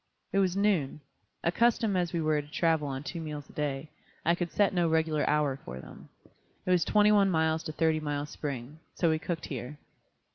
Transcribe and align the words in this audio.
It 0.33 0.39
was 0.39 0.57
noon. 0.57 0.99
Accustomed 1.43 1.95
as 1.95 2.11
we 2.11 2.21
were 2.21 2.41
to 2.41 2.47
travel 2.49 2.87
on 2.87 3.03
two 3.03 3.21
meals 3.21 3.47
a 3.51 3.53
day, 3.53 3.91
I 4.25 4.33
could 4.33 4.51
set 4.51 4.73
no 4.73 4.89
regular 4.89 5.29
hour 5.29 5.57
for 5.63 5.79
them. 5.79 6.09
It 6.65 6.71
was 6.71 6.83
twenty 6.83 7.11
one 7.11 7.29
miles 7.29 7.61
to 7.65 7.71
Thirty 7.71 7.99
Mile 7.99 8.25
Spring. 8.25 8.79
So 8.95 9.11
we 9.11 9.19
cooked 9.19 9.45
here. 9.45 9.77